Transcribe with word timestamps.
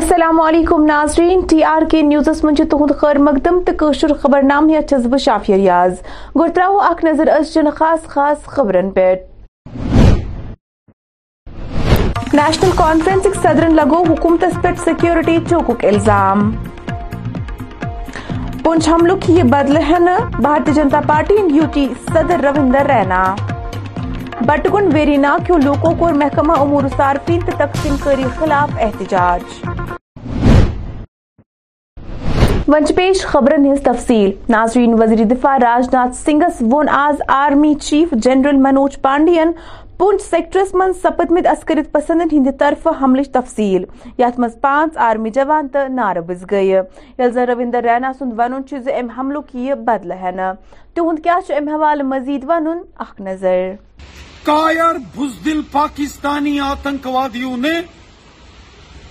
السلام 0.00 0.40
علیکم 0.40 0.84
ناظرین، 0.86 1.40
ٹی 1.48 1.62
آر 1.64 1.82
کے 1.90 2.00
نیوزس 2.02 2.42
من 2.44 2.54
تہد 2.54 2.90
خیر 2.98 3.18
مقدم 3.18 3.58
توشر 3.66 4.12
خبر 4.20 4.42
نام 4.42 4.68
ہیت 4.68 4.88
چھس 4.90 5.06
بہ 5.06 5.16
شافیہ 5.24 5.54
ریاض۔ 5.54 5.98
گو 6.36 6.46
ترو 6.54 6.78
اخ 6.80 7.02
نظر 7.04 7.28
ازچن 7.28 7.68
خاص 7.78 8.06
خاص 8.08 8.46
خبرن 8.54 8.90
پہ 8.90 9.14
نیشنل 12.32 12.70
کانفرنسک 12.76 13.36
صدرن 13.42 13.74
لگو 13.76 14.02
حکومتس 14.08 14.60
پہ 14.62 14.72
سیکیورٹی 14.84 15.36
چوکک 15.50 15.84
الزام۔ 15.84 16.50
پونچھ 18.64 18.88
حملک 18.88 19.30
یہ 19.30 19.42
بدلہ 19.52 19.84
ہے 19.88 20.16
بھارتی 20.40 20.72
جنتا 20.72 21.00
پارٹی 21.08 21.34
یو 21.56 21.66
ٹی 21.74 21.88
صدر 22.08 22.44
روندر 22.44 22.90
رینا۔ 22.94 23.24
بٹگن 24.46 24.88
ویرینا 24.92 25.36
کیوں 25.46 25.58
لوگوں 25.64 25.94
کو 25.98 26.08
محکمہ 26.18 26.52
امور 26.60 26.88
صارفین 26.96 27.40
تقسیم 27.58 27.96
کاری 28.04 28.24
خلاف 28.38 28.70
احتجاج۔ 28.80 29.78
ونچ 32.72 32.92
پیش 32.94 33.24
خبرن 33.26 33.64
ہز 33.66 33.80
تفصیل۔ 33.84 34.30
ناظرین 34.48 34.92
وزیر 34.98 35.22
دفاع 35.26 35.56
راج 35.58 35.88
ناتھ 35.92 36.14
سنگھس 36.16 36.62
ون 36.72 36.88
آز 36.88 37.22
آرمی 37.28 37.74
چیف 37.80 38.12
جنرل 38.24 38.56
منوج 38.62 39.00
پانڈین 39.02 39.50
پونچھ 39.98 40.22
سیکٹرس 40.22 40.74
من 40.74 40.92
سپدمت 41.02 41.46
عسکرت 41.46 41.90
پسندن 41.92 42.28
ہند 42.32 42.48
طرف 42.58 42.86
حملچ 43.00 43.30
تفصیل۔ 43.32 43.84
یت 44.18 44.38
مز 44.40 44.54
پانچ 44.60 44.96
آرمی 45.06 45.30
جوان 45.30 45.68
تو 45.68 45.86
ناربز 45.94 46.44
گئی 46.50 46.68
یل 46.68 47.30
زن 47.30 47.48
روندر 47.48 47.82
رینا 47.84 48.12
سند 48.18 48.38
ون 48.38 48.52
ام 48.98 49.08
حملک 49.16 49.56
یہ 49.56 49.74
بدلہ 49.86 50.14
ہے 50.20 50.30
تہد 50.94 51.22
کیا 51.24 51.38
ام 51.56 51.68
حوالہ 51.68 52.02
مزید 52.12 52.44
ون 52.48 52.68
اخ 52.98 53.20
نظر۔ 53.20 53.72
کائر 54.44 54.98
بزدل 55.16 55.60
پاکستانی 55.72 56.58
آتنکوادیوں 56.68 57.56
نے 57.56 57.74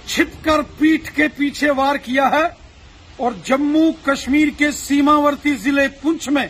چھپ 0.07 0.43
کر 0.45 0.61
پیٹ 0.79 1.15
کے 1.15 1.27
پیچھے 1.37 1.71
وار 1.77 1.95
کیا 2.05 2.29
ہے۔ 2.31 2.47
اور 3.19 3.31
جموں 3.43 3.91
کشمیر 4.03 4.47
کے 4.57 4.71
سیماورتی 4.71 5.53
ضلع 5.53 5.85
پنچ 6.01 6.27
میں 6.29 6.45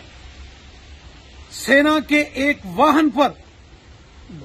سینا 1.51 1.97
کے 2.07 2.19
ایک 2.41 2.57
واہن 2.75 3.09
پر 3.09 3.29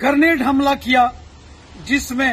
گرنیڈ 0.03 0.42
حملہ 0.42 0.75
کیا، 0.83 1.06
جس 1.86 2.11
میں 2.11 2.33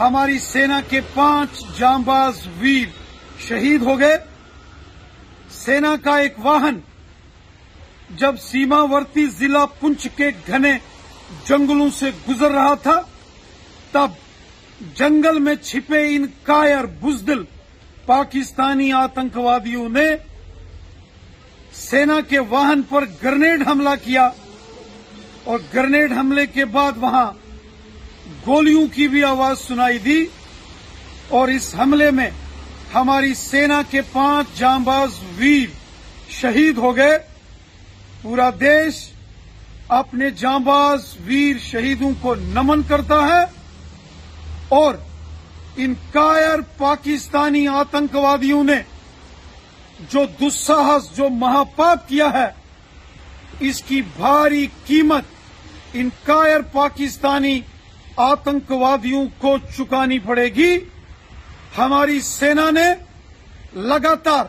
ہماری 0.00 0.38
سینا 0.38 0.80
کے 0.88 1.00
پانچ 1.14 1.62
جامباز 1.78 2.46
ویر 2.58 2.88
شہید 3.48 3.82
ہو 3.82 3.98
گئے۔ 3.98 4.16
سینا 5.54 5.94
کا 6.04 6.16
ایک 6.18 6.38
واہن 6.38 6.78
جب 8.18 8.38
سیماورتی 8.40 9.26
ضلع 9.38 9.64
پنچ 9.80 10.06
کے 10.16 10.28
گھنے 10.46 10.72
جنگلوں 11.48 11.90
سے 11.98 12.10
گزر 12.28 12.50
رہا 12.50 12.74
تھا، 12.82 13.00
تب 13.92 14.10
جنگل 14.94 15.38
میں 15.38 15.54
چھپے 15.62 16.04
ان 16.16 16.26
کائر 16.42 16.86
بزدل 17.02 17.42
پاکستانی 18.06 18.92
آتنکوادیوں 18.92 19.88
نے 19.88 20.06
سینا 21.72 22.20
کے 22.28 22.38
واہن 22.38 22.82
پر 22.82 23.04
گرنیڈ 23.22 23.66
حملہ 23.66 23.94
کیا 24.04 24.30
اور 25.44 25.58
گرنیڈ 25.74 26.12
حملے 26.12 26.46
کے 26.46 26.64
بعد 26.64 26.92
وہاں 26.96 27.30
گولیوں 28.46 28.86
کی 28.94 29.08
بھی 29.08 29.24
آواز 29.24 29.58
سنائی 29.58 29.98
دی 29.98 30.24
اور 31.28 31.48
اس 31.48 31.74
حملے 31.78 32.10
میں 32.10 32.30
ہماری 32.94 33.34
سینا 33.34 33.82
کے 33.90 34.00
پانچ 34.12 34.58
جانباز 34.58 35.10
ویر 35.36 35.68
شہید 36.28 36.78
ہو 36.78 36.96
گئے۔ 36.96 37.18
پورا 38.22 38.50
دیش 38.60 39.08
اپنے 39.88 40.30
جانباز 40.30 41.00
ویر 41.24 41.56
شہیدوں 41.58 42.10
کو 42.20 42.34
نمن 42.34 42.82
کرتا 42.88 43.20
ہے 43.26 43.44
اور 44.68 44.94
ان 45.76 45.94
کائر 46.12 46.60
پاکستانی 46.78 47.68
آتنکوادیوں 47.68 48.64
نے 48.64 48.82
جو 50.10 50.24
دساہس 50.40 51.16
جو 51.16 51.28
مہاپاپ 51.28 52.08
کیا 52.08 52.32
ہے، 52.32 52.46
اس 53.60 53.82
کی 53.82 54.02
بھاری 54.02 54.66
قیمت 54.86 55.24
ان 55.92 56.08
کائر 56.24 56.60
پاکستانی 56.72 57.60
آتنکوادیوں 58.16 59.24
کو 59.38 59.56
چکانی 59.76 60.18
پڑے 60.18 60.48
گی۔ 60.48 60.78
ہماری 61.78 62.20
سینا 62.20 62.70
نے 62.70 62.86
لگاتار 63.72 64.44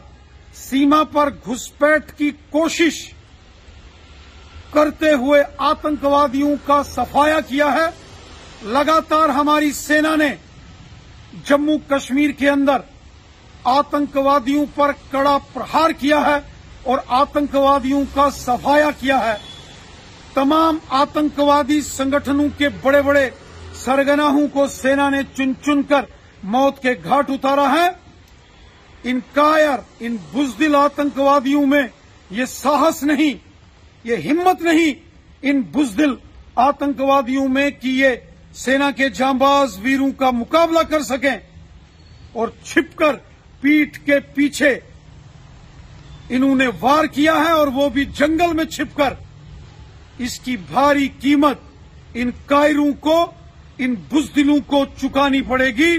سیما 0.54 1.04
پر 1.04 1.30
گھسپیٹ 1.46 2.18
کی 2.18 2.32
کوشش 2.50 3.14
کرتے 4.72 5.14
ہوئے 5.14 5.44
آتنکوادیوں 5.58 6.56
کا 6.66 6.84
سفایا 6.84 7.40
کیا 7.40 7.74
ہے۔ 7.74 7.88
لگاتار 8.62 9.30
ہماری 9.30 9.72
سینا 9.72 10.16
نے 10.16 10.36
جموں 11.46 11.78
کشمیر 11.90 12.32
کے 12.32 12.50
اندر 12.50 12.82
آتنکوادیوں 13.64 14.66
پر 14.76 14.92
کڑا 15.12 15.38
پرہار 15.54 15.90
کیا 15.90 16.20
ہے 16.26 16.40
اور 16.84 16.98
آتنکوادیوں 17.08 18.04
کا 18.14 18.30
سفایا 18.30 18.90
کیا 19.00 19.20
ہے۔ 19.26 19.36
تمام 20.34 20.78
آتنکوادی 20.90 21.82
سنگھنوں 21.82 22.48
کے 22.58 22.70
بڑے 22.82 23.02
بڑے 23.02 23.30
سرگناہوں 23.74 24.48
کو 24.48 24.68
سینا 24.68 25.10
نے 25.10 25.22
چن 25.36 25.54
چن 25.66 25.84
کر 25.84 26.06
موت 26.44 26.82
کے 26.82 26.94
گھاٹ 27.04 27.30
اتارا 27.30 27.74
ہے۔ 27.74 27.90
ان 29.04 29.20
کائر، 29.34 29.80
ان 30.00 30.16
بزدل 30.34 30.76
آتنکوادیوں 30.76 31.66
میں 31.66 31.84
یہ 32.30 32.46
ساہس 32.46 33.04
نہیں، 33.04 33.34
یہ 34.04 34.16
ہمت 34.16 34.62
نہیں 34.62 34.94
ان 35.42 35.62
بزدل 35.62 36.14
آتنکوادیوں 36.56 37.48
میں 37.48 37.70
کہ 37.72 37.88
یہ 37.88 38.16
سینا 38.56 38.90
کے 38.92 39.10
جانباز 39.10 39.78
ویروں 39.82 40.12
کا 40.12 40.30
مقابلہ 40.32 40.80
کر 40.90 41.02
سکیں 41.04 41.38
اور 42.34 42.48
چھپ 42.64 42.98
کر 42.98 43.16
پیٹ 43.62 43.98
کے 44.06 44.20
پیچھے 44.34 44.70
انہوں 46.30 46.56
نے 46.56 46.68
وار 46.82 47.06
کیا 47.06 47.34
ہے 47.34 47.52
اور 47.52 47.68
وہ 47.68 47.90
بھی 47.90 48.06
جنگل 48.06 48.54
میں 48.54 48.66
چھپ 48.66 48.98
کر۔ 48.98 49.14
اس 50.18 50.40
کی 50.40 50.58
بھاری 50.58 51.08
قیمت 51.20 51.60
ان 52.14 52.30
کائروں 52.46 52.92
کو 53.00 53.16
ان 53.78 53.96
بزدلوں 54.12 54.58
کو 54.68 54.84
چکانی 55.02 55.42
پڑے 55.42 55.70
گی 55.72 55.92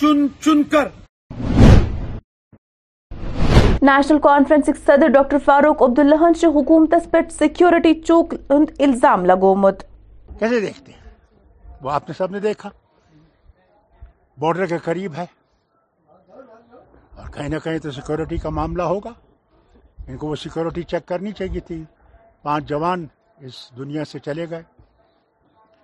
چن 0.00 0.26
چن 0.40 0.62
کر۔ 0.62 0.88
نیشنل 3.82 4.18
کانفرنس 4.18 4.70
صدر 4.86 5.08
ڈاکٹر 5.08 5.38
فاروق 5.44 5.82
عبداللہ 5.82 6.32
سے 6.40 6.46
حکومت 6.46 6.94
پہ 7.10 7.18
سیکیورٹی 7.38 7.94
چوک 8.00 8.34
الزام 8.78 9.24
لگومت 9.24 9.82
کیسے 10.38 10.60
دیکھتے 10.60 10.92
ہیں؟ 10.92 11.05
وہ 11.86 11.90
آپ 11.90 12.08
نے 12.08 12.14
سب 12.14 12.30
نے 12.30 12.40
دیکھا۔ 12.40 12.70
بارڈر 14.38 14.66
کے 14.66 14.78
قریب 14.78 15.14
ہے۔ 15.14 15.26
اور 17.16 17.30
کہیں 17.30 17.48
نہ 17.48 17.58
کہیں 17.64 17.78
تو 17.78 17.90
سیکورٹی 17.90 18.36
کا 18.36 18.48
معاملہ 18.48 18.82
ہوگا۔ 18.82 19.10
ان 20.06 20.16
کو 20.16 20.26
وہ 20.26 20.36
سیکورٹی 20.36 20.82
چیک 20.82 21.06
کرنی 21.06 21.32
چاہیے 21.32 21.60
تھی۔ 21.60 21.84
پانچ 22.42 22.64
جوان 22.64 23.06
اس 23.38 23.70
دنیا 23.76 24.04
سے 24.04 24.18
چلے 24.18 24.50
گئے۔ 24.50 24.62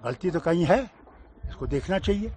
غلطی 0.02 0.30
تو 0.30 0.40
کہیں 0.40 0.68
ہے، 0.68 0.80
اس 1.48 1.56
کو 1.56 1.66
دیکھنا 1.66 1.98
چاہیے۔ 1.98 2.28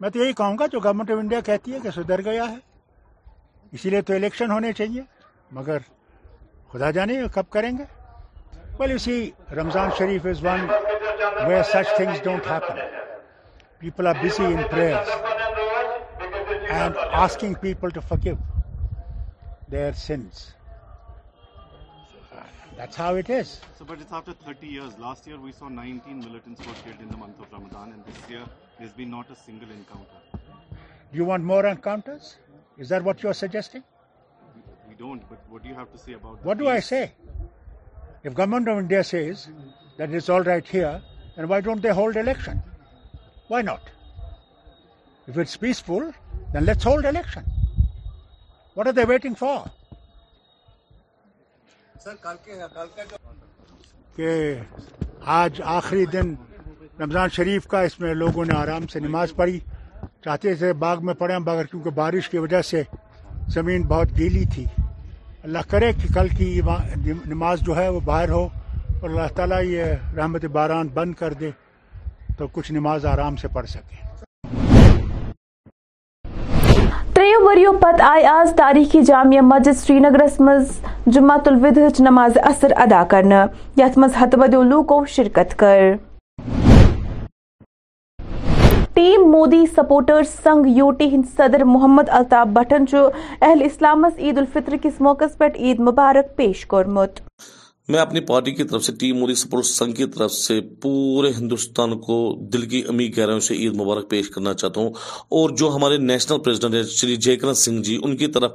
میں 0.00 0.10
تو 0.10 0.18
یہی 0.18 0.32
کہوں 0.32 0.58
گا، 0.58 0.66
جو 0.66 0.80
گورنمنٹ 0.80 1.10
آف 1.10 1.18
انڈیا 1.18 1.40
کہتی 1.40 1.72
ہے 1.72 1.80
کہ 1.80 1.90
سدھر 1.90 2.24
گیا 2.24 2.44
ہے۔ 2.44 2.56
اسی 3.72 3.90
لیے 3.90 4.02
تو 4.02 4.14
الیکشن 4.14 4.50
ہونے 4.50 4.72
چاہیے۔ 4.72 5.02
مگر 5.52 5.78
خدا 6.72 6.90
جانے 6.90 7.22
کب 7.34 7.44
کریں 7.50 7.78
گے۔ 7.78 7.84
بل 8.78 8.92
اسی 8.92 9.30
رمضان 9.56 9.90
شریف 9.98 10.26
is 10.26 10.44
one 10.44 10.93
where 11.46 11.62
such 11.62 11.96
things 11.96 12.24
don't 12.24 12.48
people 13.78 14.06
are 14.06 14.14
busy 14.22 14.44
in 14.44 14.62
prayers 14.70 15.08
and 16.70 16.96
asking 17.12 17.54
people 17.60 17.88
to 17.94 18.00
forgive 18.08 18.34
their 19.68 19.92
sins. 19.92 20.52
That's 22.76 22.96
how 22.96 23.14
it 23.14 23.30
is. 23.30 23.60
So, 23.78 23.84
but 23.84 24.00
it's 24.00 24.12
after 24.12 24.32
30 24.32 24.66
years. 24.66 24.98
Last 24.98 25.26
year 25.26 25.38
we 25.38 25.52
saw 25.52 25.68
19 25.68 26.20
militants 26.20 26.60
were 26.66 26.74
killed 26.84 27.00
in 27.00 27.08
the 27.08 27.16
month 27.16 27.40
of 27.40 27.52
Ramadan, 27.52 27.92
and 27.92 28.04
this 28.04 28.30
year 28.30 28.42
there's 28.78 28.92
been 28.92 29.10
not 29.10 29.30
a 29.30 29.36
single 29.36 29.70
encounter. 29.70 30.40
Do 31.12 31.18
you 31.18 31.24
want 31.24 31.44
more 31.44 31.66
encounters? 31.66 32.36
Is 32.76 32.88
that 32.88 33.04
what 33.04 33.22
you're 33.22 33.34
suggesting? 33.34 33.84
We 34.88 34.94
don't, 34.96 35.28
but 35.28 35.38
what 35.48 35.62
do 35.62 35.68
you 35.68 35.74
have 35.74 35.92
to 35.92 35.98
say 35.98 36.14
about 36.14 36.44
What 36.44 36.58
do 36.58 36.68
I 36.68 36.80
say? 36.80 37.12
If 38.24 38.34
government 38.34 38.68
of 38.68 38.78
India 38.78 39.04
says 39.04 39.48
that 39.98 40.10
it's 40.10 40.28
all 40.28 40.42
right 40.42 40.66
here, 40.66 41.00
then 41.36 41.48
why 41.48 41.60
don't 41.60 41.82
they 41.82 41.90
hold 41.90 42.16
election? 42.16 42.62
Why 43.48 43.62
not? 43.62 43.82
If 45.28 45.38
it's 45.38 45.56
peaceful, 45.56 46.12
then 46.52 46.64
let's 46.64 46.84
hold 46.84 47.04
election. 47.04 47.44
What 48.76 48.86
are 48.86 48.92
they 48.92 49.04
waiting 49.06 49.34
for? 49.34 49.56
کہ 54.16 54.32
آج 55.34 55.60
آخری 55.64 56.04
دن 56.06 56.34
رمضان 57.00 57.28
شریف 57.32 57.66
کا 57.66 57.80
اس 57.80 57.98
میں 58.00 58.12
لوگوں 58.14 58.44
نے 58.44 58.54
آرام 58.56 58.86
سے 58.86 59.00
نماز 59.00 59.32
پڑھی 59.36 59.58
چاہتے 60.24 60.54
تھے 60.54 60.72
باغ 60.82 61.04
میں 61.06 61.14
پڑھیں 61.14 61.38
مگر 61.38 61.64
کیونکہ 61.70 61.90
بارش 61.90 62.28
کی 62.30 62.38
وجہ 62.38 62.60
سے 62.70 62.82
زمین 63.54 63.82
بہت 63.88 64.16
گیلی 64.18 64.44
تھی 64.54 64.64
اللہ 65.44 65.70
کرے 65.70 65.92
کہ 65.92 66.12
کل 66.14 66.28
کی 66.36 66.60
نماز 67.26 67.60
جو 67.66 67.76
ہے 67.76 67.88
وہ 67.88 68.00
باہر 68.04 68.30
ہو 68.30 68.46
اور 69.04 69.10
اللہ 69.10 69.32
تعالیٰ 69.36 69.60
یہ 69.62 69.84
رحمت 70.16 70.44
باران 70.52 70.86
بند 70.92 71.14
کر 71.14 71.32
دے 71.40 71.48
تو 72.38 72.46
کچھ 72.52 72.70
نماز 72.72 73.04
آرام 73.06 73.34
سے 73.36 73.48
پڑھ 73.54 73.66
سکے۔ 73.68 73.96
وریو 77.44 77.72
پت 77.80 78.00
آئی 78.02 78.24
آز 78.26 78.52
تاریخی 78.56 79.02
جامعہ 79.02 79.40
مسجد 79.40 79.76
سری 79.78 79.98
نگرس 79.98 80.40
مز 80.40 80.70
جمعۃ 81.14 81.46
الودہ 81.46 81.88
نماز 82.02 82.38
اثر 82.42 82.72
ادا 82.84 83.02
کرنا 83.10 83.44
یت 83.76 83.98
مز 83.98 84.16
ہتھ 84.20 84.36
بدیو 84.40 84.62
لوکو 84.62 85.04
شرکت 85.16 85.54
کر۔ 85.58 85.92
ٹیم 88.94 89.30
مودی 89.30 89.64
سپورٹرز 89.76 90.28
سنگ 90.44 90.66
یوٹی 90.76 91.08
ہند 91.14 91.24
صدر 91.36 91.64
محمد 91.74 92.08
الطاف 92.18 92.48
بٹن 92.54 92.84
اہل 92.94 93.62
اسلامس 93.64 94.18
عید 94.18 94.38
الفطر 94.38 94.76
کس 94.82 95.00
موقع 95.00 95.24
پہ 95.38 95.48
عید 95.56 95.80
مبارک 95.88 96.36
پیش 96.36 96.66
کورمت 96.66 97.20
میں 97.88 98.00
اپنی 98.00 98.20
پارٹی 98.20 98.52
کی 98.52 98.64
طرف 98.64 98.84
سے، 98.84 98.92
ٹیم 98.92 99.16
موری 99.16 99.34
سپورٹ 99.34 99.66
سنگھ 99.66 99.94
کی 99.94 100.06
طرف 100.06 100.32
سے 100.32 100.60
پورے 100.60 101.30
ہندوستان 101.38 101.98
کو 101.98 102.38
دل 102.52 102.68
کی 102.68 102.82
امی 102.88 103.08
گہرائیوں 103.08 103.40
سے 103.40 103.54
عید 103.54 103.74
مبارک 103.74 104.10
پیش 104.10 104.30
کرنا 104.30 104.54
چاہتا 104.54 104.80
ہوں۔ 104.80 104.90
اور 105.28 105.50
جو 105.50 105.70
ہمارے 105.74 105.96
نیشنل 105.96 106.38
پریزیڈنٹ 106.38 106.74
ہیں، 106.74 106.82
شری 106.82 107.16
جے 107.16 107.36
کرن 107.36 107.54
سنگھ 107.54 107.82
جی 107.82 107.98
ان 108.02 108.16
کی 108.16 108.26
طرف، 108.26 108.52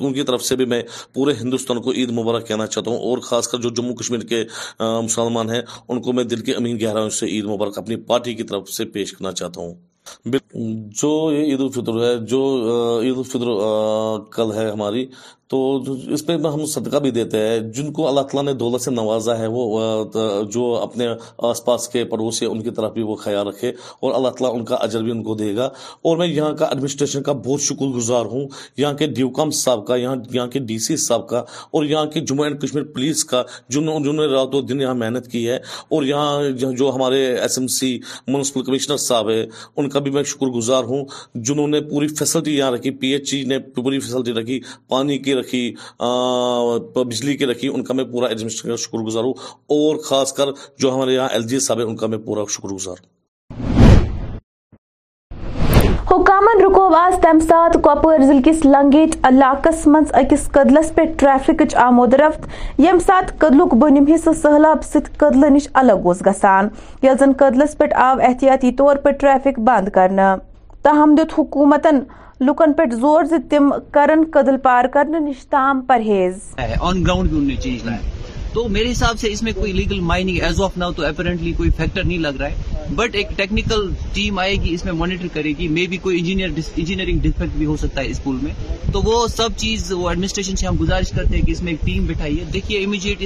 ان 0.00 0.12
کی 0.12 0.22
طرف 0.22 0.44
سے 0.44 0.56
بھی 0.56 0.64
میں 0.64 0.82
پورے 1.14 1.32
ہندوستان 1.40 1.82
کو 1.82 1.92
عید 1.92 2.10
مبارک 2.10 2.48
کہنا 2.48 2.66
چاہتا 2.66 2.90
ہوں۔ 2.90 2.98
اور 2.98 3.18
خاص 3.18 3.48
کر 3.48 3.58
جو 3.58 3.70
جموں 3.70 3.94
کشمیر 3.94 4.20
کے 4.20 4.44
مسلمان 4.80 5.50
ہیں، 5.50 5.62
ان 5.88 6.02
کو 6.02 6.12
میں 6.12 6.24
دل 6.24 6.40
کی 6.40 6.54
امی 6.54 6.82
گہرائیوں 6.82 7.10
سے 7.10 7.26
عید 7.26 7.44
مبارک 7.44 7.78
اپنی 7.78 7.96
پارٹی 7.96 8.34
کی 8.34 8.42
طرف 8.42 8.70
سے 8.70 8.84
پیش 8.84 9.12
کرنا 9.12 9.32
چاہتا 9.32 9.60
ہوں۔ 9.60 9.74
جو 10.86 11.32
یہ 11.32 11.44
عید 11.44 11.60
الفطر 11.60 12.04
ہے، 12.04 12.26
جو 12.26 12.40
عید 13.02 13.16
الفطر 13.16 13.46
کل 14.32 14.52
ہے 14.52 14.70
ہماری 14.70 15.06
تو 15.50 15.82
اس 16.08 16.26
پہ 16.26 16.32
ہم 16.32 16.66
صدقہ 16.66 16.96
بھی 16.96 17.10
دیتے 17.10 17.38
ہیں۔ 17.38 17.60
جن 17.60 17.92
کو 17.92 18.08
اللہ 18.08 18.20
تعالیٰ 18.20 18.52
نے 18.52 18.58
دولت 18.58 18.80
سے 18.80 18.90
نوازا 18.90 19.38
ہے، 19.38 19.46
وہ 19.50 20.04
جو 20.50 20.78
اپنے 20.82 21.08
آس 21.38 21.64
پاس 21.64 21.88
کے 21.88 22.04
پڑوسی 22.04 22.46
ان 22.46 22.62
کی 22.62 22.70
طرف 22.70 22.92
بھی 22.92 23.02
وہ 23.02 23.14
خیال 23.14 23.46
رکھے 23.46 23.68
اور 24.00 24.14
اللہ 24.14 24.28
تعالیٰ 24.28 24.58
ان 24.58 24.64
کا 24.64 24.74
اجر 24.74 25.02
بھی 25.02 25.10
ان 25.10 25.22
کو 25.22 25.34
دے 25.34 25.56
گا۔ 25.56 25.64
اور 26.02 26.16
میں 26.16 26.26
یہاں 26.26 26.52
کا 26.52 26.64
ایڈمنسٹریشن 26.64 27.22
کا 27.22 27.32
بہت 27.32 27.60
شکر 27.60 27.86
گزار 27.86 28.26
ہوں۔ 28.26 28.48
یہاں 28.76 28.92
کے 28.92 29.06
ڈیو 29.06 29.28
کام 29.28 29.50
صاحب 29.50 29.86
کا، 29.86 29.96
یہاں 29.96 30.16
یہاں 30.32 30.46
کے 30.46 30.58
ڈی 30.58 30.78
سی 30.78 30.96
صاحب 30.96 31.28
کا 31.28 31.38
اور 31.38 31.84
یہاں 31.84 32.06
کے 32.06 32.20
جموں 32.20 32.44
اینڈ 32.44 32.62
کشمیر 32.62 32.82
پولیس 32.82 33.24
کا 33.24 33.42
جنہوں 33.68 34.00
جنہوں 34.00 34.26
نے 34.26 34.26
رات 34.26 34.54
و 34.54 34.60
دن 34.60 34.80
یہاں 34.80 34.94
محنت 34.94 35.28
کی 35.28 35.48
ہے۔ 35.48 35.56
اور 35.88 36.02
یہاں 36.02 36.42
جو 36.50 36.92
ہمارے 36.94 37.36
S 37.36 37.58
M 37.58 37.66
C 37.66 37.98
municipal 38.26 38.62
commissioner 38.62 38.96
صاحب 38.96 39.30
ہے 39.30 39.46
ان 39.76 39.88
کا 39.88 39.98
بھی 39.98 40.10
میں 40.10 40.22
شکر 40.22 40.46
گزار 40.46 40.84
ہوں۔ 40.84 41.04
جنہوں 41.34 41.68
نے 41.68 41.80
پوری 41.80 42.08
فیسلٹی 42.08 42.56
یہاں 42.56 42.70
رکھی 42.70 42.90
پی 42.90 43.08
ایچ 43.08 43.34
ای 43.34 43.44
نے 43.44 43.58
پوری 43.58 43.98
فیسلٹی 43.98 44.32
رکھی، 44.32 44.60
پانی 44.88 45.18
کی 45.18 45.39
رکھی 45.40 45.74
بجلی 46.94 47.36
کی 47.36 47.46
رکھی، 47.46 47.68
ان 47.68 47.84
کا 47.84 47.94
میں 47.94 48.04
پورا 48.04 48.26
ایڈمنسٹریشن 48.26 48.68
کا 48.68 48.76
شکر 48.76 48.98
گزار 48.98 49.24
ہوں۔ 49.24 49.34
اور 49.68 49.96
خاص 49.96 50.32
کر 50.32 50.48
جو 50.78 50.94
ہمارے 50.94 51.14
یہاں 51.14 51.28
ایل 51.32 51.42
جی 51.42 51.58
صاحب 51.58 51.78
ہے 51.78 51.84
ان 51.84 51.96
کا 51.96 52.06
میں 52.06 52.18
پورا 52.18 52.42
شکر 52.48 52.68
گزار 52.68 52.94
ہوں۔ 53.00 53.20
حکامن 56.10 56.64
رکو 56.64 56.94
آز 56.94 57.14
تم 57.22 57.38
سات 57.40 57.74
کپور 57.74 58.18
ضلع 58.18 58.40
کس 58.44 58.64
لنگیٹ 58.64 59.16
علاقس 59.22 59.86
مز 59.86 60.12
اکس 60.12 60.50
قدلس 60.52 60.94
پہ 60.94 61.02
ٹریفک 61.18 61.76
آمود 61.76 62.14
رفت۔ 62.14 62.48
یم 62.78 62.98
سات 62.98 63.38
قدلک 63.38 63.74
بنم 63.74 64.04
حصہ 64.14 64.30
سہلاب 64.42 64.84
ست 64.84 65.18
قدل 65.18 65.52
نش 65.52 65.68
الگ 65.74 66.06
اس 66.06 66.22
گسان۔ 66.26 66.68
یل 67.02 67.14
زن 67.20 67.32
قدلس 67.32 67.78
پہ 67.78 67.94
آو 67.94 68.16
احتیاطی 68.22 68.72
طور 68.72 68.96
پر 68.96 69.10
ٹریفک 69.10 69.60
بند 69.60 69.88
کرنا۔ 69.88 70.36
تاہم 70.82 71.14
دیت 71.14 71.38
حکومتن 71.38 71.98
لکن 72.40 72.72
پہ 72.72 72.82
زور 72.92 73.24
زم 73.24 73.48
تم 73.50 73.70
کرن 73.92 74.24
قدل 74.32 74.56
پار 74.56 74.84
کرنے 74.92 75.18
نش 75.18 75.46
تام 75.46 75.80
پرہیز 75.80 76.54
آن 76.80 77.02
گراؤنڈ 77.02 77.32
تو 78.52 78.68
میرے 78.68 78.92
حساب 78.92 79.18
سے 79.18 79.32
اس 79.32 79.42
میں 79.42 79.52
کوئی 79.52 79.72
legal 79.72 80.00
mining 80.00 80.38
as 80.40 80.60
of 80.60 80.76
now 80.76 80.92
تو 80.92 81.06
اپیرنٹلی 81.06 81.52
کوئی 81.52 81.70
فیکٹر 81.70 82.04
نہیں 82.04 82.18
لگ 82.18 82.40
رہا 82.40 82.48
ہے۔ 82.50 82.54
بٹ 82.94 83.14
ایک 83.14 83.26
ٹیکنیکل 83.36 83.90
ٹیم 84.12 84.38
آئے 84.38 84.54
گی، 84.54 84.74
اس 84.74 84.84
میں 84.84 84.92
مانیٹر 84.92 85.28
کرے 85.32 85.52
گی۔ 85.58 85.68
مے 85.68 85.86
بی 85.86 85.96
کوئی 85.96 86.18
انجینئرنگ 86.18 87.18
ڈیفیکٹ 87.18 87.56
بھی 87.56 87.66
ہو 87.66 87.76
سکتا 87.76 88.00
ہے 88.00 88.06
اسکول 88.06 88.36
میں۔ 88.42 88.52
تو 88.92 89.00
وہ 89.02 89.26
سب 89.28 89.48
چیز، 89.56 89.92
وہ 89.92 90.08
ایڈمنسٹریشن 90.08 90.56
سے 90.56 90.66
ہم 90.66 90.76
گزارش 90.80 91.10
کرتے 91.10 91.36
ہیں 91.36 91.42
کہ 91.42 91.52
اس 91.52 91.62
میں 91.62 91.72
ایک 91.72 91.86
ٹیم 91.86 92.06
بٹھائیے 92.06 92.44
دیکھیے 92.52 92.84
امیجیٹ 92.84 93.22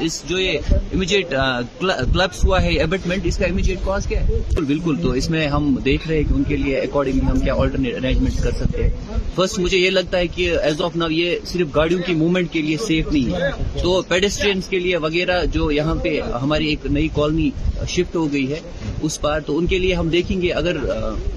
اس 0.00 0.22
جو 0.28 0.38
یہ 0.38 0.58
امیجیٹ 0.72 1.34
کلبس 1.80 2.44
ہوا 2.44 2.62
ہے 2.62 2.68
ایبٹمنٹ 2.68 3.26
اس 3.26 3.36
کا 3.36 3.46
امیجیٹ 3.46 3.78
کاز 3.84 4.06
کیا 4.06 4.20
ہے؟ 4.20 4.26
بالکل 4.26 4.64
بالکل۔ 4.64 4.96
تو 5.02 5.10
اس 5.10 5.30
میں 5.30 5.46
ہم 5.48 5.76
دیکھ 5.84 6.08
رہے 6.08 6.16
ہیں 6.16 6.24
کہ 6.28 6.34
ان 6.34 6.42
کے 6.44 6.56
لیے 6.56 6.76
اکارڈنگلی 6.76 7.26
ہم 7.30 7.40
کیا 7.40 7.54
آلٹرنیٹ 7.54 7.94
ارینجمنٹ 7.94 8.42
کر 8.42 8.50
سکتے 8.50 8.82
ہیں۔ 8.82 8.90
فرسٹ 9.34 9.58
مجھے 9.58 9.78
یہ 9.78 9.90
لگتا 9.90 10.18
ہے 10.18 10.26
کہ 10.26 10.50
ایز 10.62 10.80
آف 10.80 10.96
ناؤ 10.96 11.08
یہ 11.08 11.38
صرف 11.44 11.66
گاڑیوں 11.74 12.00
کی 12.06 12.14
موومنٹ 12.14 12.52
کے 12.52 12.62
لیے 12.62 12.76
سیف 12.86 13.12
نہیں 13.12 13.32
ہے۔ 13.32 13.80
تو 13.82 14.02
پیڈسٹرینس 14.46 14.68
کے 14.68 14.78
لیے 14.78 14.96
وغیرہ 14.98 15.44
جو 15.52 15.70
یہاں 15.70 15.94
پہ 16.02 16.20
ہماری 16.42 16.66
ایک 16.66 16.86
نئی 16.90 17.08
کالونی 17.14 17.50
شفٹ 17.88 18.16
ہو 18.16 18.26
گئی 18.32 18.50
ہے 18.52 18.60
اس 19.02 19.20
پار 19.20 19.40
تو 19.46 19.56
ان 19.58 19.66
کے 19.66 19.78
لیے 19.78 19.94
ہم 19.94 20.08
دیکھیں 20.08 20.40
گے 20.42 20.52
اگر 20.52 20.76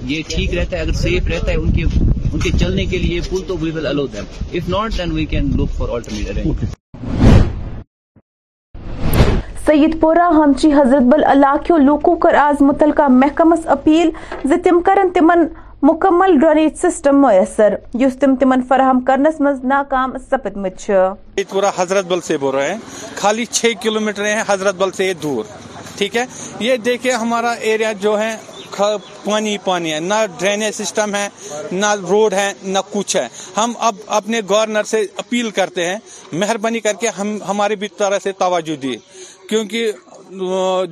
یہ 0.04 0.22
ٹھیک 0.28 0.54
رہتا 0.54 0.76
ہے 0.76 0.82
اگر 0.82 0.92
سیف 0.96 1.28
رہتا 1.28 1.50
ہے 1.50 1.56
ان 1.56 1.72
کے 1.72 1.84
ان 2.32 2.38
کے 2.38 2.50
چلنے 2.58 2.84
کے 2.86 2.98
لیے 2.98 3.20
پل 3.30 3.42
تو 3.48 3.56
we 3.60 3.70
will 3.70 3.86
allow 3.86 4.06
them 4.06 4.24
if 4.52 4.68
not 4.68 4.98
then 4.98 5.12
we 5.12 5.24
can 5.26 5.50
look 5.56 5.76
for 5.78 5.88
alternate 5.88 6.64
Syedpora 10.00 10.30
ہمچی 10.34 10.72
حضرت 10.72 11.02
بل 11.10 11.24
علاقوں 11.24 11.78
لوکو 11.78 12.14
کر 12.18 12.34
آز 12.36 12.62
متعلقہ 12.62 13.08
محکمس 13.16 13.66
اپیل 13.70 14.10
زِ 14.44 14.62
تم 14.64 14.80
کرن 14.84 15.10
تمن 15.14 15.44
مکمل 15.82 16.36
ڈرینیج 16.40 16.74
سسٹم 16.76 17.20
میسر، 17.20 17.74
یس 18.00 18.16
تم 18.20 18.34
تمن 18.36 18.62
فراہم 18.68 19.00
کرنس 19.00 19.40
مز 19.40 19.64
ناکام 19.64 20.12
سپدمت 20.30 20.80
سید 20.80 21.48
پورہ 21.50 21.70
حضرت 21.76 22.04
بل 22.04 22.20
سے 22.20 22.36
بول 22.38 22.54
رہے 22.54 22.68
ہیں۔ 22.70 22.78
خالی 23.16 23.44
چھ 23.44 23.72
کلومیٹر 23.82 24.24
ہیں 24.26 24.42
حضرت 24.46 24.74
بل 24.74 24.90
سے 24.90 25.12
دور، 25.22 25.44
ٹھیک 25.96 26.16
ہے؟ 26.16 26.24
یہ 26.60 26.76
دیکھیں 26.76 27.12
ہمارا 27.12 27.52
ایریا 27.68 27.92
جو 28.00 28.18
ہے، 28.20 28.36
پانی 29.24 29.56
پانی 29.64 29.92
ہے۔ 29.92 30.00
نہ 30.00 30.14
ڈرینیج 30.38 30.74
سسٹم 30.74 31.14
ہے، 31.14 31.28
نہ 31.72 31.94
روڈ 32.10 32.34
ہے، 32.34 32.52
نہ 32.62 32.78
کچھ 32.90 33.16
ہے۔ 33.16 33.26
ہم 33.56 33.72
اب 33.78 33.94
اپنے 34.18 34.40
گورنر 34.48 34.82
سے 34.82 35.04
اپیل 35.16 35.50
کرتے 35.50 35.86
ہیں، 35.86 35.98
مہربانی 36.32 36.80
کر 36.80 36.94
کے 37.00 37.08
ہم 37.18 37.36
ہماری 37.48 37.76
بھی 37.76 37.88
طرح 37.88 38.18
سے 38.22 38.32
توجہ 38.32 38.76
دیے۔ 38.76 38.98
کیونکہ 39.48 39.92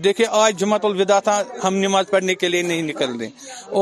دیکھیں 0.05 0.27
آج 0.31 0.59
جمعت 0.61 0.85
الوداع 0.85 1.19
تھا، 1.21 1.43
ہم 1.65 1.75
نماز 1.77 2.05
پڑھنے 2.11 2.35
کے 2.35 2.49
لیے 2.49 2.63
نہیں 2.63 2.83
نکل 2.83 3.19
دیں 3.21 3.29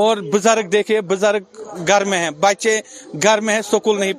اور 0.01 0.17
بزرگ 0.33 0.69
دیکھیں 0.69 1.01
بزرگ 1.01 1.61
گھر 1.89 2.05
میں 2.05 2.19
ہیں، 2.19 2.31
بچے 2.31 2.81
گھر 3.23 3.41
میں 3.41 3.55
ہیں، 3.55 3.63
سکول 3.63 4.01
نہیں 4.01 4.13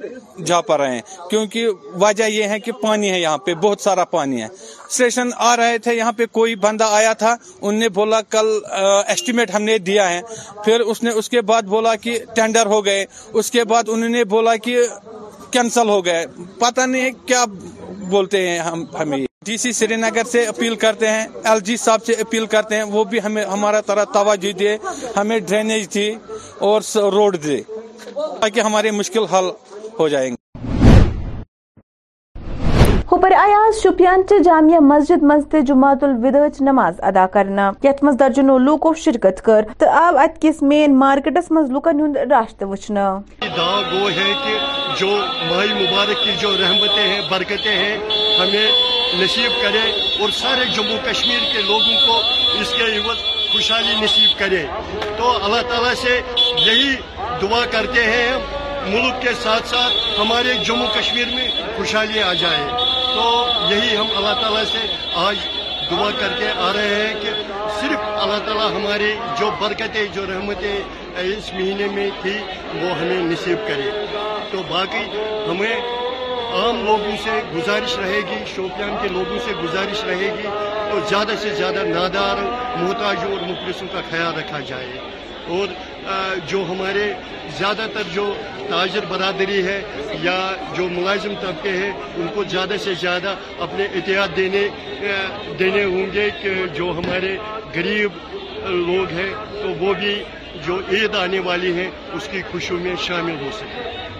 جا 0.45 0.61
پا 0.61 0.77
رہے 0.77 0.93
ہیں۔ 0.93 1.01
کیونکہ 1.29 1.67
وجہ 2.01 2.23
یہ 2.23 2.43
ہے 2.43 2.59
کہ 2.59 2.71
پانی 2.71 3.11
ہے 3.11 3.19
یہاں 3.21 3.37
پہ، 3.37 3.53
بہت 3.53 3.81
سارا 3.81 4.05
پانی 4.05 4.41
ہے۔ 4.41 4.47
اسٹیشن 4.89 5.29
آ 5.35 5.55
رہے 5.57 5.77
تھے، 5.77 5.93
یہاں 5.95 6.11
پہ 6.11 6.25
کوئی 6.31 6.55
بندہ 6.55 6.87
آیا 6.89 7.13
تھا، 7.13 7.35
ان 7.61 7.75
نے 7.75 7.89
بولا 7.89 8.21
کل 8.21 8.47
ایسٹیمیٹ 9.07 9.53
ہم 9.55 9.63
نے 9.63 9.77
دیا 9.77 10.09
ہے۔ 10.09 10.21
پھر 10.65 10.79
اس 10.79 11.03
نے 11.03 11.11
اس 11.11 11.29
کے 11.29 11.41
بعد 11.41 11.61
بولا 11.61 11.95
کہ 11.95 12.19
ٹینڈر 12.35 12.65
ہو 12.65 12.83
گئے۔ 12.85 13.05
اس 13.33 13.51
کے 13.51 13.63
بعد 13.63 13.83
انہوں 13.87 14.09
نے 14.09 14.23
بولا 14.23 14.55
کہ 14.55 14.77
کینسل 15.51 15.89
ہو 15.89 16.03
گئے۔ 16.05 16.25
پتہ 16.59 16.81
نہیں 16.81 17.11
کیا 17.27 17.45
بولتے 18.09 18.47
ہیں 18.49 18.59
ہم، 18.59 18.83
ہمیں 18.99 19.26
ڈی 19.47 19.55
سی 19.57 19.71
سری 19.71 19.95
نگر 19.95 20.23
سے 20.31 20.45
اپیل 20.45 20.75
کرتے 20.75 21.09
ہیں 21.09 21.25
ایل 21.43 21.59
جی 21.65 21.75
صاحب 21.77 22.03
سے 22.05 22.13
اپیل 22.21 22.45
کرتے 22.53 22.75
ہیں 22.75 22.83
وہ 22.93 23.03
بھی 23.11 23.19
ہمیں 23.23 23.43
ہمارا 23.45 23.79
طرح 23.81 24.03
توجہ 24.13 24.51
دے 24.59 24.75
ہمیں 25.17 25.37
ڈرینیج 25.39 25.87
تھی 25.89 26.07
اور 26.69 26.81
روڈ 27.13 27.37
دے 27.43 27.61
تاکہ 28.41 28.59
ہمارے 28.61 28.91
مشکل 28.91 29.25
حل 29.33 29.49
ہو 29.99 30.07
جائیں 30.07 30.29
گے۔ 30.31 30.35
ہوپر 33.11 33.31
آیاز 33.39 33.81
شپیان 33.83 34.21
چہ 34.29 34.39
جامعہ 34.45 34.79
مسجد 34.87 35.23
مز 35.29 35.55
جماعت 35.67 36.03
الوداع 36.03 36.47
نماز 36.69 36.99
ادا 37.09 37.25
کرنا۔ 37.33 37.71
یت 37.83 38.03
مز 38.03 38.19
درجنو 38.19 38.57
لوکو 38.57 38.93
شرکت 39.03 39.41
کر 39.45 39.65
تو 39.77 39.89
آو 40.01 40.17
ات 40.23 40.41
کس 40.41 40.61
مین 40.71 40.99
مارکیٹس 40.99 41.51
مز 41.51 41.71
لوکن 41.71 41.99
ہند 42.01 42.17
راشت 42.31 42.63
وچنا 42.71 43.07
دعا 43.41 43.79
گو 43.91 44.07
ہے 44.17 44.29
کہ 44.43 44.57
جو 44.99 45.07
ماہ 45.49 45.73
مبارک 45.81 46.23
کی 46.23 46.35
جو 46.41 46.55
رحمتیں 46.57 47.07
ہیں 47.07 47.21
برکتیں 47.31 47.75
ہیں 47.75 47.97
ہمیں 48.39 48.96
نصیب 49.13 49.51
کرے 49.61 49.91
اور 50.19 50.29
سارے 50.29 50.65
جموں 50.65 50.97
کشمیر 51.05 51.39
کے 51.53 51.61
لوگوں 51.61 52.07
کو 52.07 52.21
اس 52.59 52.73
کے 52.77 52.83
عوض 52.83 53.17
خوشحالی 53.51 53.93
نصیب 54.01 54.39
کرے۔ 54.39 54.65
تو 55.17 55.45
اللہ 55.45 55.61
تعالیٰ 55.61 55.93
سے 55.93 56.21
یہی 56.65 56.95
دعا 57.41 57.65
کرتے 57.71 58.03
ہیں، 58.03 58.37
ملک 58.87 59.21
کے 59.21 59.29
ساتھ 59.43 59.67
ساتھ 59.67 60.19
ہمارے 60.19 60.53
جموں 60.53 60.87
کشمیر 60.87 61.27
میں 61.27 61.51
خوشحالی 61.77 62.21
آ 62.21 62.33
جائے۔ 62.33 62.63
تو 63.13 63.47
یہی 63.69 63.97
ہم 63.97 64.07
اللہ 64.15 64.41
تعالیٰ 64.41 64.63
سے 64.63 64.95
آج 65.15 65.35
دعا 65.91 66.09
کر 66.19 66.29
کے 66.39 66.47
آ 66.57 66.73
رہے 66.73 67.07
ہیں 67.07 67.13
کہ 67.21 67.29
صرف 67.79 67.99
اللہ 67.99 68.45
تعالیٰ 68.45 68.69
ہماری 68.69 69.15
جو 69.39 69.51
برکتیں، 69.59 70.05
جو 70.05 70.25
رحمتیں 70.25 70.79
اس 71.17 71.53
مہینے 71.53 71.85
میں 71.85 72.09
تھی، 72.21 72.37
وہ 72.73 72.89
ہمیں 72.89 73.17
نصیب 73.17 73.57
کرے۔ 73.67 74.05
تو 74.51 74.63
باقی 74.69 75.19
ہمیں 75.51 75.96
عام 76.57 76.77
لوگوں 76.85 77.15
سے 77.23 77.31
گزارش 77.55 77.97
رہے 77.97 78.19
گی، 78.29 78.37
شوپیان 78.55 78.95
کے 79.01 79.07
لوگوں 79.07 79.37
سے 79.45 79.51
گزارش 79.63 80.03
رہے 80.03 80.29
گی 80.37 80.47
تو 80.91 80.99
زیادہ 81.09 81.33
سے 81.39 81.49
زیادہ 81.55 81.83
نادار، 81.85 82.41
محتاجوں 82.77 83.31
اور 83.31 83.41
مفلسوں 83.47 83.87
کا 83.93 84.01
خیال 84.09 84.37
رکھا 84.39 84.59
جائے۔ 84.67 84.99
اور 85.47 85.67
جو 86.47 86.63
ہمارے 86.69 87.03
زیادہ 87.57 87.85
تر 87.93 88.07
جو 88.13 88.25
تاجر 88.69 89.05
برادری 89.07 89.61
ہے 89.67 89.79
یا 90.21 90.37
جو 90.73 90.87
ملازم 90.89 91.33
طبقے 91.41 91.71
ہیں، 91.77 91.91
ان 92.15 92.27
کو 92.33 92.43
زیادہ 92.43 92.75
سے 92.83 92.93
زیادہ 93.01 93.35
اپنے 93.59 93.87
احتیاط 93.95 94.35
دینے 94.37 94.67
دینے 95.59 95.83
ہوں 95.85 96.13
گے 96.13 96.29
کہ 96.41 96.53
جو 96.73 96.91
ہمارے 96.97 97.37
غریب 97.75 98.11
لوگ 98.87 99.13
ہیں، 99.19 99.31
تو 99.51 99.69
وہ 99.79 99.93
بھی 99.93 100.13
جو 100.65 100.79
عید 100.91 101.15
آنے 101.15 101.39
والی 101.39 101.73
ہیں، 101.73 101.89
اس 102.13 102.27
کی 102.31 102.41
خوشیوں 102.51 102.79
میں 102.79 102.95
شامل 103.07 103.35
ہو 103.41 103.49
سکے 103.53 104.16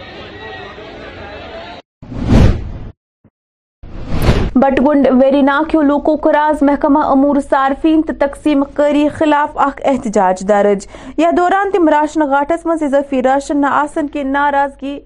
بٹ 4.68 4.80
گنڈ 4.88 5.08
ویریناکیو 5.24 5.82
لوکو 5.82 6.18
کراز 6.18 6.64
محکمہ 6.64 7.00
امور 7.00 7.36
صارفین 7.50 8.02
تو 8.02 8.14
تقسیم 8.20 8.64
کری 8.74 9.10
خلاف 9.10 9.50
اخ 9.56 9.80
احتجاج 9.86 10.48
درج۔ 10.48 10.88
یا 11.18 11.32
دوران 11.38 11.72
تم 11.72 11.90
راشن 11.90 12.20
گھاٹس 12.20 12.66
من 12.66 12.78
اضافی 12.82 13.24
راشن 13.24 13.62
نہ 13.62 13.66
آسن 13.66 14.08
کی 14.08 14.24
ناراضگی 14.24 15.00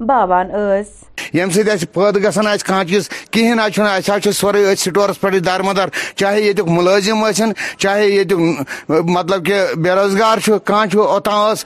باوان 0.00 0.50
اس۔ 0.50 1.15
یم 1.34 1.50
سی 1.50 1.62
پٲدٕ 1.92 2.22
گژھان 2.24 2.46
آسہِ 2.46 2.66
کانٛہہ 2.66 2.88
چیٖز 2.88 3.08
کِہیٖنۍ 3.30 3.66
حظ 3.66 3.72
چھُنہٕ، 3.74 3.96
اَسہِ 3.96 4.14
حظ 4.14 4.22
چھِ 4.22 4.32
سورُے 4.34 4.62
أتھۍ 4.72 4.82
سٹورَس 4.82 5.20
پٮ۪ٹھٕے 5.20 5.40
دارمدار 5.40 5.88
چاہے 6.16 6.40
ییٚتیُک 6.40 6.68
مُلٲزِم 6.68 7.26
ٲسِن، 7.26 7.52
چاہے 7.78 8.06
ییٚتیُک 8.08 8.40
مطلب 9.16 9.46
کہِ 9.46 9.76
بے 9.82 9.90
روزگار 9.90 10.38
چھُ، 10.44 10.58
کانٛہہ 10.64 10.90
چھُ، 10.90 10.98
اوٚتام 11.00 11.52
ٲس، 11.52 11.64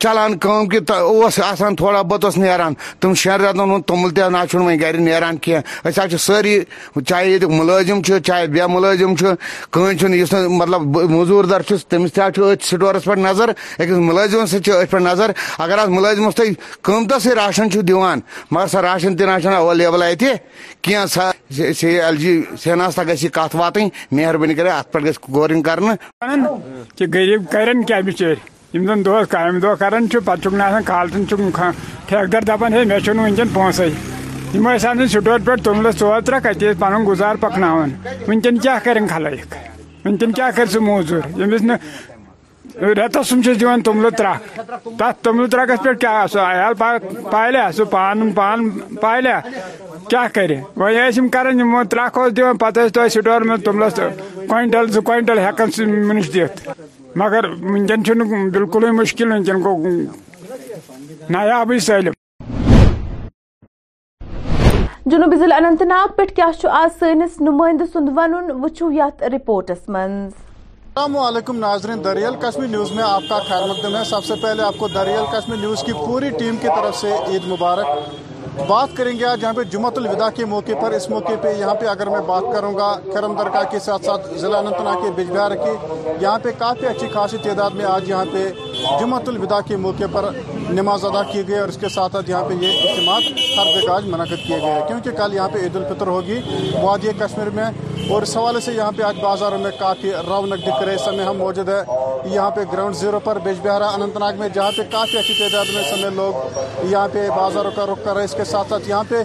چلان 0.00 0.38
کٲم 0.38 0.68
کہِ 0.68 0.90
اوس 0.90 1.40
آسان 1.40 1.76
تھوڑا 1.76 2.02
بہت 2.02 2.24
اوس 2.24 2.36
نیران۔ 2.38 2.72
تِم 3.00 3.14
شٮ۪ن 3.14 3.40
رٮ۪تن 3.40 3.60
ہُنٛد 3.60 3.82
توٚمُل 3.86 4.10
تہِ 4.14 4.30
نہ 4.30 4.38
چھُنہٕ 4.50 4.66
وۄنۍ 4.66 5.00
نیران 5.06 5.36
کینٛہہ۔ 5.36 5.88
أسۍ 5.88 6.04
حظ 6.04 6.10
چھِ 6.10 6.18
سٲری، 6.26 6.60
چاہے 7.08 7.26
ییٚتیُک 7.30 7.50
مُلٲزِم 7.50 8.02
چھُ، 8.02 8.18
چاہے 8.26 8.46
بے 8.46 8.66
مُلٲزِم 8.66 9.16
چھُ 9.16 9.26
کٕہٕنۍ 9.70 9.98
چھُنہٕ 9.98 10.16
یُس 10.16 10.32
نہٕ 10.32 10.48
مطلب 10.60 10.82
موٚزوٗر 11.10 11.44
در 11.44 11.62
چھُس، 11.62 11.86
تٔمِس 11.86 12.12
تہِ 12.12 12.22
حظ 12.24 12.34
چھُ 12.34 12.52
أتھۍ 12.52 12.66
سٹورَس 12.66 13.04
پٮ۪ٹھ 13.04 13.20
نظر، 13.20 13.48
أکِس 13.78 13.98
مُلٲزِمَس 14.08 14.50
سۭتۍ 14.50 14.62
چھِ 14.64 14.72
أتھۍ 14.72 14.90
پٮ۪ٹھ 14.90 15.02
نظر۔ 15.02 15.30
اگر 15.58 15.82
حظ 15.82 15.88
مُلٲزِمَس 15.88 16.34
تُہۍ 16.34 16.52
قۭمتَسٕے 16.82 17.34
راشن 17.34 17.70
چھُ 17.70 17.82
دِوان، 17.82 18.20
مگر 18.50 18.65
سۄ 18.72 18.82
راشن 18.82 19.16
تہِ 19.16 19.26
نہ 19.26 19.54
اویلیبل 19.54 20.02
اتہِ 20.02 21.06
سا 21.14 21.30
سی 21.78 21.88
ایل 22.00 22.16
جی 22.16 22.40
سیناہس 22.62 22.94
تک 22.94 23.08
گژھِ 23.08 23.24
یہِ 23.24 23.32
کتھ 23.32 23.56
واتٕنۍ 23.56 23.88
مہربٲنی 24.12 24.54
کٔرِتھ 24.54 24.72
اتھ 24.72 24.92
پٮ۪ٹھ 24.92 25.04
گژھِ 25.04 25.32
غورِنگ 25.34 25.62
کہ 26.96 27.06
غریب 27.14 27.50
کرن 27.52 27.82
کیا 27.84 28.00
بچٲرۍ 28.06 28.74
یم 28.74 28.86
زن 28.86 29.04
دۄہس 29.04 29.28
کامہِ 29.30 29.62
دۄہ 29.62 29.74
کران 29.80 30.08
چھُ 30.10 30.18
پتہٕ 30.24 30.42
چھُکھ 30.42 31.60
ٹھیکدر 32.08 32.42
دپان 32.48 32.72
ہے 32.72 32.84
مےٚ 32.84 33.00
چھُنہٕ 33.04 33.24
ونکیٚن 33.24 33.48
پونسے 33.54 33.88
یِم 34.54 34.68
سٹور 35.06 35.38
پٮ۪ٹھ 35.38 35.62
توٚملس 35.64 35.98
ژور 36.00 36.20
ترٛکھ 36.20 36.44
کتہِ 36.44 36.68
ٲسۍ 36.68 36.80
پنُن 36.80 37.06
گُزار 37.06 37.34
پکناوان 37.40 37.90
ونکیٚن 38.28 38.58
کیاہ 38.58 38.78
کرن 38.84 39.06
خلٲیق 39.08 39.54
ونکیٚن 40.04 40.32
کیاہ 40.32 40.50
کرِ 40.56 40.68
سُہ 40.72 40.80
موزوٗر؟ 40.80 42.15
رٮ۪تس 42.80 43.28
سُم 43.28 43.42
چھِس 43.42 43.60
دِوان 43.60 43.82
توٚملہٕ 43.82 44.10
ترٛکھ 44.18 44.42
تتھ 44.98 45.22
توٚملہٕ 45.22 45.50
ترٛکس 45.50 45.82
پٮ۪ٹھ 45.82 46.00
کیاہ 46.00 46.26
سُہ 46.32 46.38
عیال 46.38 46.74
پالیا 47.30 47.70
سُہ 47.76 47.84
پانہٕ 47.90 48.34
پان 48.36 48.68
پالیا 49.00 49.40
کیاہ 50.08 50.28
کرِ 50.34 50.56
وۄنۍ 50.76 51.08
ٲسۍ 51.08 51.16
یِم 51.16 51.28
کران 51.28 51.60
یِمو 51.60 51.82
ترٛکھ 51.90 52.18
اوس 52.18 52.36
دِوان 52.36 52.56
پتہٕ 52.58 52.84
ٲسۍ 52.84 52.92
تۄہہِ 52.94 53.10
سٹور 53.10 53.40
منٛز 53.40 53.64
توٚملس 53.64 54.00
کوینٹل 54.48 54.90
زٕ 54.92 55.02
کوینٹل 55.04 55.38
ہٮ۪کان 55.38 55.70
سُہ 55.70 55.84
نِش 56.14 56.32
دِتھ 56.34 56.68
مگر 57.16 57.44
ونکیٚن 57.44 58.04
چھُنہٕ 58.04 58.50
بِلکُلٕے 58.52 58.90
مُشکِل 59.00 59.32
ونکیٚن 59.32 59.62
گوٚو 59.64 59.90
نایابٕے 61.30 61.78
سٲلِم 61.78 62.12
جنوبی 65.10 65.36
ضلع 65.36 65.56
اننت 65.56 65.82
ناگ 65.82 66.16
پٮ۪ٹھ 66.16 66.34
کیاہ 66.36 66.52
چھُ 66.60 66.68
آز 66.72 66.98
سٲنِس 66.98 67.40
نُمٲیندٕ 67.40 67.86
سُنٛد 67.92 68.16
ونُن 68.16 68.50
وٕچھو 68.50 68.90
یتھ 68.92 69.22
رپورٹس 69.34 69.88
منٛز 69.88 70.45
السلام 70.96 71.16
علیکم 71.18 71.58
ناظرین، 71.58 72.02
دریال 72.04 72.34
کشمیر 72.40 72.68
نیوز 72.68 72.92
میں 72.92 73.02
آپ 73.04 73.22
کا 73.28 73.38
خیر 73.48 73.66
مقدم 73.68 73.96
ہے۔ 73.96 74.02
سب 74.10 74.24
سے 74.24 74.34
پہلے 74.42 74.62
آپ 74.62 74.74
کو 74.78 74.88
دریال 74.88 75.24
کشمیر 75.32 75.58
نیوز 75.58 75.82
کی 75.86 75.92
پوری 75.92 76.30
ٹیم 76.38 76.56
کی 76.56 76.68
طرف 76.76 76.96
سے 76.96 77.10
عید 77.28 77.46
مبارک۔ 77.48 78.60
بات 78.68 78.96
کریں 78.96 79.12
گے 79.18 79.24
آج 79.24 79.42
یہاں 79.42 79.52
پہ 79.52 79.62
جمعت 79.72 79.98
الوداع 79.98 80.28
کے 80.36 80.44
موقع 80.52 80.78
پر، 80.82 80.92
اس 80.96 81.08
موقع 81.10 81.34
پہ 81.42 81.52
یہاں 81.58 81.74
پہ 81.80 81.86
اگر 81.86 82.08
میں 82.10 82.20
بات 82.26 82.42
کروں 82.54 82.72
گا، 82.74 82.88
کرم 83.14 83.34
درگاہ 83.38 83.64
کے 83.70 83.78
ساتھ 83.86 84.04
ساتھ 84.04 84.28
ضلع 84.38 84.58
اننت 84.58 84.80
ناگ 84.84 85.02
کے 85.02 85.10
بج 85.16 85.30
بہار 85.30 85.54
کی، 85.54 85.74
یہاں 86.20 86.38
پہ 86.42 86.50
کافی 86.58 86.86
اچھی 86.86 87.08
خاصی 87.14 87.38
تعداد 87.44 87.76
میں 87.76 87.84
آج 87.84 88.08
یہاں 88.10 88.24
پہ 88.32 88.48
جمعت 89.00 89.28
الوداع 89.28 89.60
کے 89.68 89.76
موقع 89.76 90.08
پر 90.12 90.30
نماز 90.70 91.04
ادا 91.04 91.22
کی 91.32 91.46
گئی 91.48 91.58
اور 91.58 91.68
اس 91.68 91.76
کے 91.80 91.88
ساتھ 91.88 92.12
ساتھ 92.12 92.30
یہاں 92.30 92.44
پہ 92.48 92.54
یہ 92.60 92.80
اجتماع 92.80 93.18
ہر 93.56 93.72
جگہ 93.74 93.92
آج 93.94 94.06
منعقد 94.06 94.46
کیے 94.46 94.58
گئے 94.62 94.80
کیونکہ 94.88 95.10
کل 95.18 95.34
یہاں 95.34 95.48
پہ 95.52 95.58
عید 95.58 95.76
الفطر 95.76 96.06
ہوگی 96.06 96.40
وادی 96.82 97.12
کشمیر 97.18 97.50
میں 97.50 97.70
اور 98.10 98.22
اس 98.22 98.36
حوالے 98.36 98.60
سے 98.60 98.72
یہاں 98.72 98.90
پہ 98.96 99.02
آج 99.02 99.16
بازاروں 99.22 99.58
میں 99.58 99.70
کافی 99.78 100.10
رونق 100.26 100.60
دکھ 100.66 100.82
رہے 100.86 100.96
سمے 101.04 101.22
ہم 101.24 101.36
موجود 101.38 101.68
ہے 101.68 101.82
یہاں 102.34 102.50
پہ 102.56 102.60
گراؤنڈ 102.72 102.96
زیرو 102.96 103.20
پر 103.24 103.38
بیج 103.44 103.58
بہارا 103.62 103.86
اننت 103.94 104.16
ناگ 104.18 104.38
میں، 104.38 104.48
جہاں 104.54 104.70
پہ 104.76 104.82
کافی 104.92 105.18
اچھی 105.18 105.34
تعداد 105.38 105.72
میں 105.74 105.82
سمے 105.90 106.10
لوگ 106.16 106.84
یہاں 106.90 107.08
پہ 107.12 107.28
بازاروں 107.36 107.70
کا 107.76 107.86
رخ 107.92 108.04
کر 108.04 108.14
رہے 108.16 108.24
اس 108.24 108.34
کے 108.38 108.44
ساتھ 108.52 108.68
ساتھ 108.68 108.88
یہاں 108.88 109.02
پہ 109.08 109.22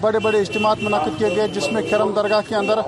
بڑے 0.00 0.18
بڑے 0.24 0.38
اجتماعات 0.40 0.82
منعقد 0.82 1.18
کیے 1.18 1.28
گئے، 1.36 1.48
جس 1.54 1.70
میں 1.72 1.82
کھرم 1.88 2.12
درگاہ 2.16 2.40
کے 2.48 2.54
اندر 2.56 2.78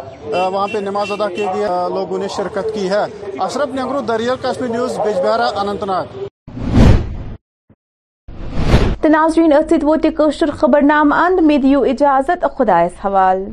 وہاں 0.52 0.66
پہ 0.72 0.78
نماز 0.88 1.12
ادا 1.12 1.28
کی 1.28 1.44
گئی 1.54 1.64
لوگوں 1.94 2.18
نے 2.18 2.28
شرکت 2.36 2.74
کی 2.74 2.88
ہے۔ 2.90 3.04
اشرف 3.40 3.74
نگرو، 3.74 4.00
دریال 4.08 4.36
کشمیر 4.42 4.70
نیوز، 4.70 4.98
بیج 5.04 5.16
بہارا، 5.16 5.46
اننت 5.60 5.84
ناگ۔ 5.84 6.24
ناظرین 9.10 9.52
اتھ 9.52 9.72
ووت 9.82 10.06
خبر 10.60 10.82
نامہ 10.82 11.14
اند 11.24 11.40
مے 11.46 11.58
دیو 11.58 11.82
اجازت 11.90 12.44
خدایس 12.56 13.04
حوالہ 13.04 13.44